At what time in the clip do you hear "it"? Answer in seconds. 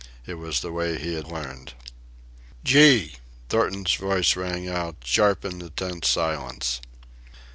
0.25-0.33